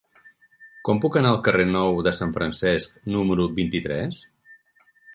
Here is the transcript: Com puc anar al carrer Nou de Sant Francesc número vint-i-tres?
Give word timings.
Com 0.89 1.01
puc 1.03 1.17
anar 1.21 1.33
al 1.33 1.37
carrer 1.49 1.67
Nou 1.75 2.01
de 2.09 2.15
Sant 2.21 2.33
Francesc 2.39 2.99
número 3.19 3.49
vint-i-tres? 3.63 4.27